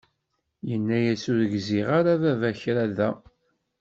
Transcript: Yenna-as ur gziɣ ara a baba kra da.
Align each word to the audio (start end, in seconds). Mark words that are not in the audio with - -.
Yenna-as 0.67 1.23
ur 1.31 1.39
gziɣ 1.53 1.87
ara 1.99 2.11
a 2.15 2.21
baba 2.21 2.49
kra 2.61 2.85
da. 2.97 3.09